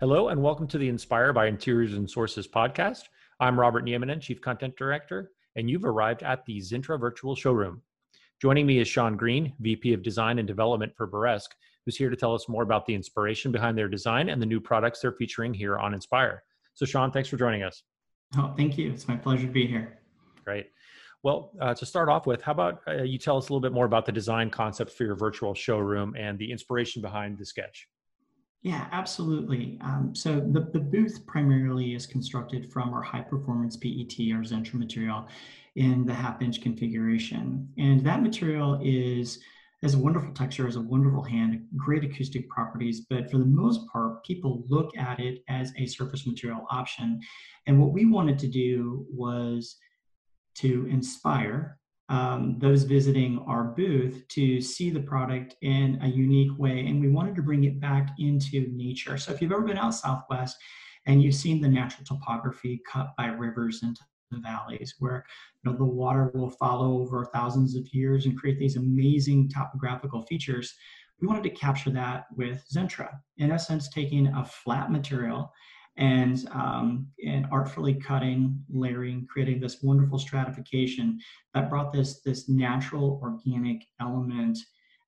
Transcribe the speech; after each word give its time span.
Hello, 0.00 0.28
and 0.28 0.42
welcome 0.42 0.66
to 0.66 0.76
the 0.76 0.90
Inspire 0.90 1.32
by 1.32 1.46
Interiors 1.46 1.94
and 1.94 2.08
Sources 2.08 2.46
podcast. 2.46 3.04
I'm 3.40 3.58
Robert 3.58 3.82
Nieminen, 3.82 4.20
Chief 4.20 4.42
Content 4.42 4.76
Director, 4.76 5.30
and 5.56 5.70
you've 5.70 5.86
arrived 5.86 6.22
at 6.22 6.44
the 6.44 6.58
Zintra 6.58 7.00
Virtual 7.00 7.34
Showroom. 7.34 7.80
Joining 8.38 8.66
me 8.66 8.78
is 8.78 8.88
Sean 8.88 9.16
Green, 9.16 9.54
VP 9.58 9.94
of 9.94 10.02
Design 10.02 10.38
and 10.38 10.46
Development 10.46 10.92
for 10.94 11.06
Burresque, 11.06 11.54
who's 11.86 11.96
here 11.96 12.10
to 12.10 12.16
tell 12.16 12.34
us 12.34 12.46
more 12.46 12.62
about 12.62 12.84
the 12.84 12.94
inspiration 12.94 13.50
behind 13.50 13.78
their 13.78 13.88
design 13.88 14.28
and 14.28 14.40
the 14.40 14.44
new 14.44 14.60
products 14.60 15.00
they're 15.00 15.12
featuring 15.12 15.54
here 15.54 15.78
on 15.78 15.94
Inspire. 15.94 16.42
So, 16.74 16.84
Sean, 16.84 17.10
thanks 17.10 17.30
for 17.30 17.38
joining 17.38 17.62
us. 17.62 17.82
Oh, 18.36 18.52
thank 18.54 18.76
you. 18.76 18.92
It's 18.92 19.08
my 19.08 19.16
pleasure 19.16 19.46
to 19.46 19.52
be 19.52 19.66
here. 19.66 19.98
Great. 20.44 20.66
Well, 21.22 21.52
uh, 21.58 21.72
to 21.72 21.86
start 21.86 22.10
off 22.10 22.26
with, 22.26 22.42
how 22.42 22.52
about 22.52 22.82
uh, 22.86 23.02
you 23.02 23.16
tell 23.16 23.38
us 23.38 23.44
a 23.44 23.46
little 23.50 23.62
bit 23.62 23.72
more 23.72 23.86
about 23.86 24.04
the 24.04 24.12
design 24.12 24.50
concept 24.50 24.92
for 24.92 25.04
your 25.04 25.16
virtual 25.16 25.54
showroom 25.54 26.14
and 26.18 26.38
the 26.38 26.52
inspiration 26.52 27.00
behind 27.00 27.38
the 27.38 27.46
sketch? 27.46 27.88
Yeah, 28.62 28.88
absolutely. 28.90 29.78
Um, 29.82 30.12
so 30.14 30.40
the, 30.40 30.68
the 30.72 30.80
booth 30.80 31.24
primarily 31.26 31.94
is 31.94 32.06
constructed 32.06 32.72
from 32.72 32.92
our 32.92 33.02
high 33.02 33.20
performance 33.20 33.76
PET 33.76 34.14
or 34.32 34.42
Zintra 34.42 34.74
material 34.74 35.28
in 35.76 36.04
the 36.04 36.14
half 36.14 36.42
inch 36.42 36.62
configuration. 36.62 37.68
And 37.78 38.04
that 38.04 38.22
material 38.22 38.80
is 38.82 39.38
has 39.82 39.94
a 39.94 39.98
wonderful 39.98 40.32
texture, 40.32 40.64
has 40.64 40.76
a 40.76 40.80
wonderful 40.80 41.22
hand, 41.22 41.66
great 41.76 42.02
acoustic 42.02 42.48
properties, 42.48 43.02
but 43.10 43.30
for 43.30 43.36
the 43.36 43.44
most 43.44 43.86
part, 43.92 44.24
people 44.24 44.64
look 44.68 44.96
at 44.96 45.20
it 45.20 45.44
as 45.48 45.70
a 45.76 45.86
surface 45.86 46.26
material 46.26 46.66
option. 46.70 47.20
And 47.66 47.78
what 47.78 47.92
we 47.92 48.06
wanted 48.06 48.38
to 48.38 48.48
do 48.48 49.06
was 49.10 49.76
to 50.56 50.86
inspire 50.90 51.78
um, 52.08 52.56
those 52.58 52.84
visiting 52.84 53.38
our 53.46 53.64
booth 53.64 54.24
to 54.28 54.60
see 54.60 54.90
the 54.90 55.00
product 55.00 55.56
in 55.62 55.98
a 56.02 56.08
unique 56.08 56.56
way. 56.58 56.86
And 56.86 57.00
we 57.00 57.08
wanted 57.08 57.34
to 57.36 57.42
bring 57.42 57.64
it 57.64 57.80
back 57.80 58.10
into 58.18 58.66
nature. 58.72 59.18
So 59.18 59.32
if 59.32 59.42
you've 59.42 59.52
ever 59.52 59.62
been 59.62 59.78
out 59.78 59.94
Southwest 59.94 60.56
and 61.06 61.22
you've 61.22 61.34
seen 61.34 61.60
the 61.60 61.68
natural 61.68 62.04
topography 62.04 62.80
cut 62.90 63.08
by 63.16 63.26
rivers 63.26 63.82
into 63.82 64.02
the 64.30 64.38
valleys 64.38 64.94
where 64.98 65.24
you 65.64 65.70
know, 65.70 65.76
the 65.76 65.84
water 65.84 66.30
will 66.34 66.50
follow 66.50 66.98
over 66.98 67.24
thousands 67.24 67.76
of 67.76 67.86
years 67.92 68.26
and 68.26 68.38
create 68.38 68.58
these 68.58 68.76
amazing 68.76 69.48
topographical 69.48 70.22
features, 70.22 70.74
we 71.20 71.28
wanted 71.28 71.44
to 71.44 71.50
capture 71.50 71.90
that 71.90 72.26
with 72.36 72.64
Zintra. 72.72 73.10
In 73.38 73.50
essence, 73.50 73.88
taking 73.88 74.26
a 74.28 74.44
flat 74.44 74.90
material 74.90 75.50
and 75.98 76.48
um, 76.52 77.08
and 77.24 77.46
artfully 77.50 77.94
cutting, 77.94 78.62
layering, 78.68 79.26
creating 79.30 79.60
this 79.60 79.82
wonderful 79.82 80.18
stratification 80.18 81.18
that 81.54 81.70
brought 81.70 81.92
this 81.92 82.20
this 82.20 82.48
natural 82.48 83.18
organic 83.22 83.82
element 84.00 84.58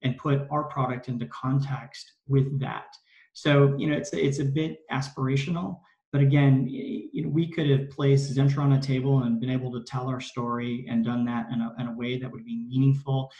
and 0.02 0.16
put 0.16 0.46
our 0.50 0.64
product 0.64 1.08
into 1.08 1.26
context 1.26 2.12
with 2.26 2.58
that. 2.60 2.86
So 3.32 3.76
you 3.78 3.88
know 3.88 3.96
it's 3.96 4.10
it's 4.12 4.38
a 4.38 4.44
bit 4.44 4.78
aspirational, 4.90 5.80
but 6.12 6.22
again, 6.22 6.66
you 6.68 7.22
know, 7.22 7.28
we 7.28 7.50
could 7.50 7.68
have 7.68 7.90
placed 7.90 8.34
Zintra 8.34 8.58
on 8.58 8.72
a 8.72 8.80
table 8.80 9.24
and 9.24 9.40
been 9.40 9.50
able 9.50 9.72
to 9.72 9.84
tell 9.84 10.08
our 10.08 10.20
story 10.20 10.86
and 10.88 11.04
done 11.04 11.24
that 11.26 11.46
in 11.52 11.60
a, 11.60 11.74
in 11.78 11.88
a 11.88 11.96
way 11.96 12.18
that 12.18 12.30
would 12.30 12.46
be 12.46 12.64
meaningful 12.66 13.30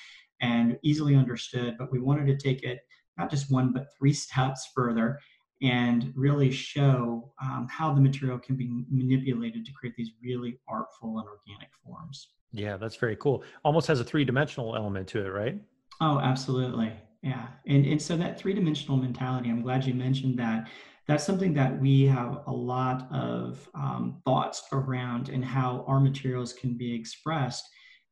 and 0.42 0.78
easily 0.82 1.16
understood. 1.16 1.76
But 1.78 1.91
we 1.91 1.98
wanted 1.98 2.26
to 2.26 2.36
take 2.36 2.62
it 2.62 2.80
not 3.16 3.30
just 3.30 3.50
one 3.50 3.72
but 3.72 3.86
three 3.98 4.12
steps 4.24 4.70
further 4.74 5.19
and 5.62 6.12
really 6.14 6.51
show 6.51 7.33
um, 7.42 7.67
how 7.70 7.92
the 7.92 8.01
material 8.01 8.39
can 8.39 8.56
be 8.56 8.84
manipulated 8.91 9.65
to 9.67 9.73
create 9.73 9.95
these 9.97 10.11
really 10.23 10.59
artful 10.69 11.19
and 11.19 11.28
organic 11.28 11.70
forms. 11.84 12.28
Yeah, 12.53 12.77
that's 12.77 12.97
very 12.97 13.17
cool. 13.17 13.42
Almost 13.65 13.87
has 13.89 14.00
a 14.00 14.05
three 14.05 14.25
dimensional 14.25 14.77
element 14.77 15.09
to 15.09 15.25
it, 15.25 15.28
right? 15.28 15.61
Oh, 16.00 16.19
absolutely. 16.19 16.92
Yeah. 17.23 17.48
And, 17.67 17.84
and 17.84 18.00
so 18.00 18.17
that 18.17 18.39
three 18.39 18.55
dimensional 18.55 18.97
mentality, 18.97 19.50
I'm 19.50 19.62
glad 19.62 19.84
you 19.84 19.95
mentioned 19.95 20.39
that. 20.39 20.69
That's 21.06 21.25
something 21.25 21.55
that 21.55 21.78
we 21.81 22.05
have 22.06 22.43
a 22.47 22.53
lot 22.53 23.11
of 23.11 23.69
um, 23.75 24.21
thoughts 24.25 24.62
around 24.72 25.31
and 25.31 25.44
how 25.44 25.84
our 25.88 26.00
materials 26.00 26.53
can 26.53 26.77
be 26.77 26.94
expressed 26.94 27.69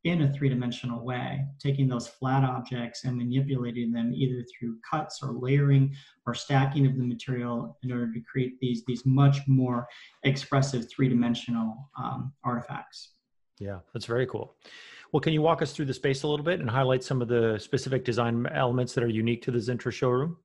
in 0.06 0.22
a 0.22 0.32
three-dimensional 0.32 1.04
way, 1.04 1.44
taking 1.58 1.88
those 1.88 2.06
flat 2.06 2.44
objects 2.44 3.04
and 3.04 3.16
manipulating 3.16 3.90
them 3.90 4.12
either 4.14 4.44
through 4.44 4.76
cuts 4.88 5.20
or 5.20 5.32
layering 5.32 5.92
or 6.26 6.32
stacking 6.32 6.86
of 6.86 6.96
the 6.96 7.02
material 7.02 7.76
in 7.82 7.90
order 7.90 8.12
to 8.12 8.20
create 8.20 8.58
these, 8.60 8.84
these 8.86 9.04
much 9.04 9.38
more 9.48 9.86
expressive 10.22 10.88
three-dimensional 10.88 11.90
um, 11.98 12.32
artifacts. 12.44 13.14
Yeah, 13.58 13.78
that's 13.92 14.06
very 14.06 14.26
cool. 14.26 14.54
Well, 15.10 15.20
can 15.20 15.32
you 15.32 15.42
walk 15.42 15.60
us 15.60 15.72
through 15.72 15.86
the 15.86 15.94
space 15.94 16.22
a 16.22 16.28
little 16.28 16.44
bit 16.44 16.60
and 16.60 16.70
highlight 16.70 17.02
some 17.02 17.20
of 17.20 17.26
the 17.26 17.58
specific 17.58 18.04
design 18.04 18.46
elements 18.54 18.92
that 18.94 19.02
are 19.02 19.08
unique 19.08 19.42
to 19.42 19.50
the 19.50 19.58
Zintra 19.58 19.92
showroom? 19.92 20.36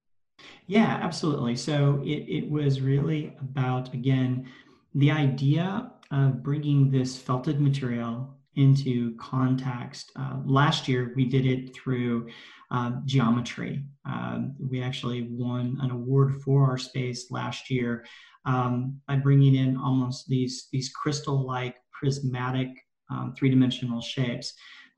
Yeah, 0.65 0.99
absolutely. 1.03 1.55
So 1.55 2.01
it, 2.03 2.25
it 2.27 2.49
was 2.49 2.81
really 2.81 3.35
about, 3.39 3.93
again, 3.93 4.47
the 4.95 5.11
idea 5.11 5.91
of 6.09 6.41
bringing 6.41 6.89
this 6.89 7.17
felted 7.17 7.61
material 7.61 8.35
into 8.55 9.15
context. 9.17 10.11
Uh, 10.15 10.37
last 10.45 10.87
year, 10.87 11.13
we 11.15 11.25
did 11.25 11.45
it 11.45 11.73
through 11.75 12.29
uh, 12.71 12.91
geometry. 13.05 13.83
Um, 14.05 14.55
we 14.59 14.81
actually 14.81 15.27
won 15.29 15.77
an 15.81 15.91
award 15.91 16.41
for 16.41 16.69
our 16.69 16.77
space 16.77 17.31
last 17.31 17.69
year 17.69 18.05
um, 18.45 18.99
by 19.07 19.17
bringing 19.17 19.55
in 19.55 19.77
almost 19.77 20.27
these, 20.27 20.67
these 20.71 20.89
crystal-like 20.89 21.75
prismatic 21.91 22.69
um, 23.09 23.33
three-dimensional 23.37 24.01
shapes. 24.01 24.53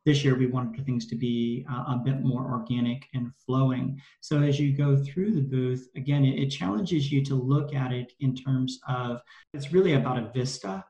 This 0.06 0.24
year, 0.24 0.36
we 0.38 0.48
wanted 0.48 0.86
things 0.86 1.08
to 1.08 1.16
be 1.16 1.66
uh, 1.72 1.96
a 1.96 2.02
bit 2.04 2.22
more 2.22 2.52
organic 2.52 3.06
and 3.14 3.32
flowing. 3.46 4.02
So 4.20 4.42
as 4.42 4.60
you 4.60 4.76
go 4.76 5.02
through 5.04 5.32
the 5.34 5.42
booth, 5.42 5.88
again, 5.96 6.26
it, 6.26 6.40
it 6.44 6.50
challenges 6.50 7.12
you 7.12 7.24
to 7.26 7.36
look 7.36 7.74
at 7.74 7.94
it 7.94 8.12
in 8.20 8.36
terms 8.36 8.80
of, 8.88 9.22
it's 9.54 9.72
really 9.72 9.94
about 9.94 10.18
a 10.18 10.30
vista 10.34 10.84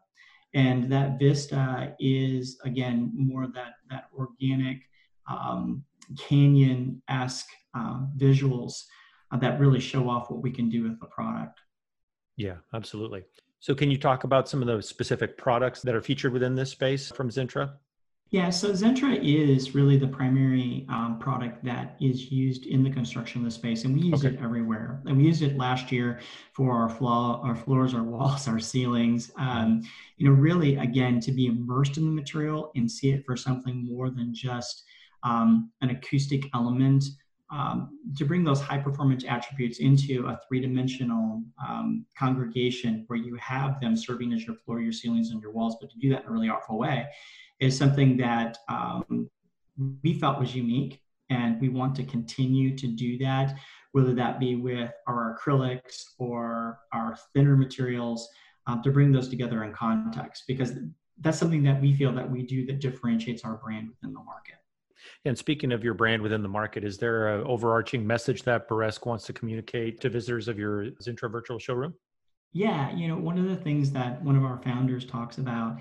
and 0.53 0.91
that 0.91 1.19
vista 1.19 1.93
is 1.99 2.59
again 2.63 3.11
more 3.15 3.47
that 3.47 3.73
that 3.89 4.05
organic 4.17 4.81
um, 5.29 5.83
canyon-esque 6.17 7.49
uh, 7.75 8.01
visuals 8.17 8.83
uh, 9.31 9.37
that 9.37 9.59
really 9.59 9.79
show 9.79 10.09
off 10.09 10.29
what 10.29 10.41
we 10.41 10.51
can 10.51 10.69
do 10.69 10.83
with 10.83 10.99
the 10.99 11.07
product. 11.07 11.59
Yeah 12.37 12.57
absolutely. 12.73 13.23
So 13.59 13.73
can 13.73 13.89
you 13.89 13.97
talk 13.97 14.25
about 14.25 14.49
some 14.49 14.61
of 14.61 14.67
the 14.67 14.81
specific 14.81 15.37
products 15.37 15.81
that 15.83 15.95
are 15.95 16.01
featured 16.01 16.33
within 16.33 16.55
this 16.55 16.71
space 16.71 17.11
from 17.11 17.29
zintra 17.29 17.73
yeah, 18.29 18.49
so 18.49 18.71
Zintra 18.71 19.19
is 19.21 19.75
really 19.75 19.95
the 19.95 20.07
primary 20.07 20.87
um, 20.89 21.19
product 21.19 21.63
that 21.65 21.95
is 22.01 22.31
used 22.31 22.65
in 22.65 22.83
the 22.83 22.89
construction 22.89 23.41
of 23.41 23.45
the 23.45 23.51
space, 23.51 23.83
and 23.83 23.93
we 23.93 24.07
use 24.07 24.25
okay. 24.25 24.35
it 24.35 24.41
everywhere. 24.41 25.03
And 25.05 25.17
we 25.17 25.25
used 25.25 25.43
it 25.43 25.55
last 25.55 25.91
year 25.91 26.19
for 26.51 26.71
our 26.75 26.89
floor, 26.89 27.39
our 27.43 27.55
floors, 27.55 27.93
our 27.93 28.01
walls, 28.01 28.47
our 28.49 28.59
ceilings. 28.59 29.31
Um, 29.37 29.83
you 30.17 30.27
know, 30.27 30.35
really, 30.35 30.77
again, 30.77 31.19
to 31.19 31.31
be 31.31 31.45
immersed 31.45 31.97
in 31.97 32.05
the 32.05 32.11
material 32.11 32.71
and 32.75 32.89
see 32.89 33.11
it 33.11 33.23
for 33.23 33.37
something 33.37 33.85
more 33.85 34.09
than 34.09 34.33
just 34.33 34.83
um, 35.21 35.71
an 35.81 35.91
acoustic 35.91 36.49
element. 36.55 37.03
Um, 37.53 37.99
to 38.17 38.25
bring 38.25 38.43
those 38.43 38.59
high 38.59 38.79
performance 38.79 39.25
attributes 39.27 39.77
into 39.77 40.25
a 40.25 40.39
three 40.47 40.59
dimensional 40.59 41.43
um, 41.63 42.03
congregation 42.17 43.03
where 43.05 43.19
you 43.19 43.35
have 43.35 43.79
them 43.79 43.95
serving 43.95 44.33
as 44.33 44.43
your 44.43 44.55
floor, 44.55 44.81
your 44.81 44.91
ceilings, 44.91 45.29
and 45.29 45.39
your 45.39 45.51
walls, 45.51 45.77
but 45.79 45.91
to 45.91 45.99
do 45.99 46.09
that 46.09 46.23
in 46.23 46.29
a 46.29 46.31
really 46.31 46.49
artful 46.49 46.79
way 46.79 47.07
is 47.59 47.77
something 47.77 48.17
that 48.17 48.57
um, 48.69 49.29
we 50.03 50.19
felt 50.19 50.39
was 50.39 50.55
unique 50.55 51.01
and 51.29 51.59
we 51.61 51.69
want 51.69 51.95
to 51.95 52.03
continue 52.03 52.75
to 52.75 52.87
do 52.87 53.17
that 53.17 53.55
whether 53.93 54.13
that 54.13 54.39
be 54.39 54.55
with 54.55 54.91
our 55.07 55.37
acrylics 55.37 56.03
or 56.17 56.79
our 56.91 57.15
thinner 57.33 57.55
materials 57.55 58.27
um, 58.67 58.81
to 58.81 58.91
bring 58.91 59.11
those 59.11 59.29
together 59.29 59.63
in 59.63 59.71
context 59.71 60.43
because 60.47 60.73
that's 61.21 61.37
something 61.37 61.63
that 61.63 61.79
we 61.79 61.93
feel 61.93 62.11
that 62.11 62.29
we 62.29 62.43
do 62.43 62.65
that 62.65 62.79
differentiates 62.79 63.43
our 63.43 63.55
brand 63.55 63.87
within 63.87 64.13
the 64.13 64.23
market 64.23 64.55
and 65.25 65.37
speaking 65.37 65.71
of 65.71 65.83
your 65.83 65.93
brand 65.93 66.21
within 66.21 66.41
the 66.41 66.49
market, 66.49 66.83
is 66.83 66.97
there 66.97 67.39
an 67.39 67.45
overarching 67.45 68.05
message 68.05 68.43
that 68.43 68.67
Burresque 68.67 69.05
wants 69.05 69.25
to 69.25 69.33
communicate 69.33 70.01
to 70.01 70.09
visitors 70.09 70.47
of 70.47 70.57
your 70.57 70.85
Zintra 71.01 71.31
virtual 71.31 71.59
showroom? 71.59 71.93
Yeah, 72.53 72.95
you 72.95 73.07
know, 73.07 73.17
one 73.17 73.37
of 73.37 73.45
the 73.45 73.55
things 73.55 73.91
that 73.91 74.21
one 74.23 74.35
of 74.35 74.43
our 74.43 74.61
founders 74.61 75.05
talks 75.05 75.39
about 75.39 75.79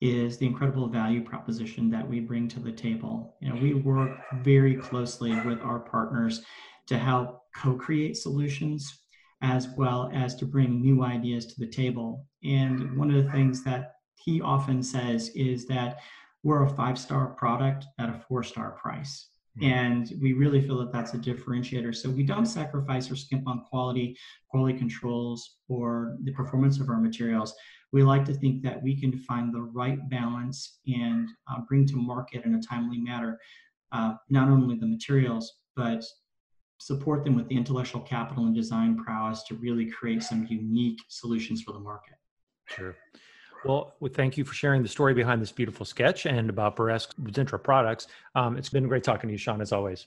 is 0.00 0.38
the 0.38 0.46
incredible 0.46 0.88
value 0.88 1.22
proposition 1.22 1.90
that 1.90 2.08
we 2.08 2.20
bring 2.20 2.48
to 2.48 2.60
the 2.60 2.72
table. 2.72 3.36
You 3.40 3.50
know, 3.50 3.60
we 3.60 3.74
work 3.74 4.18
very 4.42 4.76
closely 4.76 5.32
with 5.40 5.60
our 5.60 5.78
partners 5.78 6.44
to 6.86 6.98
help 6.98 7.42
co-create 7.56 8.16
solutions 8.16 9.00
as 9.42 9.68
well 9.76 10.10
as 10.14 10.34
to 10.36 10.44
bring 10.44 10.80
new 10.80 11.04
ideas 11.04 11.46
to 11.46 11.60
the 11.60 11.66
table. 11.66 12.26
And 12.44 12.96
one 12.96 13.10
of 13.10 13.24
the 13.24 13.30
things 13.30 13.62
that 13.64 13.94
he 14.16 14.40
often 14.40 14.82
says 14.82 15.30
is 15.34 15.66
that 15.66 15.98
we're 16.42 16.64
a 16.64 16.68
five-star 16.68 17.28
product 17.28 17.86
at 17.98 18.08
a 18.08 18.20
four-star 18.28 18.72
price. 18.72 19.28
Hmm. 19.58 19.64
And 19.64 20.12
we 20.20 20.32
really 20.32 20.60
feel 20.60 20.78
that 20.78 20.92
that's 20.92 21.14
a 21.14 21.18
differentiator. 21.18 21.94
So 21.94 22.08
we 22.10 22.22
don't 22.22 22.46
sacrifice 22.46 23.10
or 23.10 23.16
skimp 23.16 23.46
on 23.46 23.64
quality, 23.68 24.16
quality 24.48 24.78
controls, 24.78 25.56
or 25.68 26.16
the 26.24 26.32
performance 26.32 26.80
of 26.80 26.88
our 26.88 26.98
materials 26.98 27.54
we 27.92 28.02
like 28.02 28.24
to 28.24 28.34
think 28.34 28.62
that 28.62 28.82
we 28.82 28.98
can 28.98 29.12
find 29.18 29.54
the 29.54 29.60
right 29.60 30.08
balance 30.08 30.78
and 30.86 31.28
uh, 31.50 31.60
bring 31.68 31.86
to 31.86 31.96
market 31.96 32.44
in 32.44 32.54
a 32.54 32.62
timely 32.62 32.98
manner 32.98 33.38
uh, 33.92 34.14
not 34.30 34.48
only 34.48 34.76
the 34.76 34.86
materials 34.86 35.58
but 35.76 36.02
support 36.78 37.24
them 37.24 37.36
with 37.36 37.48
the 37.48 37.56
intellectual 37.56 38.00
capital 38.00 38.46
and 38.46 38.54
design 38.54 38.96
prowess 38.96 39.44
to 39.44 39.54
really 39.56 39.88
create 39.88 40.22
some 40.22 40.46
unique 40.50 40.98
solutions 41.08 41.62
for 41.62 41.72
the 41.72 41.78
market. 41.78 42.14
Sure. 42.66 42.96
Well, 43.64 43.94
well, 44.00 44.10
thank 44.12 44.36
you 44.36 44.44
for 44.44 44.54
sharing 44.54 44.82
the 44.82 44.88
story 44.88 45.14
behind 45.14 45.40
this 45.40 45.52
beautiful 45.52 45.86
sketch 45.86 46.26
and 46.26 46.50
about 46.50 46.76
Burresc 46.76 47.14
Zintra 47.30 47.62
products. 47.62 48.08
Um, 48.34 48.56
it's 48.56 48.68
been 48.68 48.88
great 48.88 49.04
talking 49.04 49.28
to 49.28 49.32
you, 49.32 49.38
Sean, 49.38 49.60
as 49.60 49.72
always. 49.72 50.06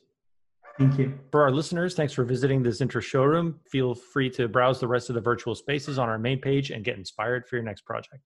Thank 0.77 0.99
you. 0.99 1.17
For 1.31 1.41
our 1.41 1.51
listeners, 1.51 1.95
thanks 1.95 2.11
for 2.11 2.25
visiting 2.25 2.61
the 2.61 2.69
Zintra 2.69 3.01
showroom. 3.01 3.59
Feel 3.69 3.95
free 3.95 4.29
to 4.31 4.49
browse 4.49 4.79
the 4.81 4.87
rest 4.87 5.09
of 5.09 5.15
the 5.15 5.21
virtual 5.21 5.55
spaces 5.55 5.97
on 5.97 6.09
our 6.09 6.17
main 6.17 6.39
page 6.39 6.69
and 6.71 6.83
get 6.83 6.97
inspired 6.97 7.47
for 7.47 7.55
your 7.55 7.63
next 7.63 7.85
project. 7.85 8.21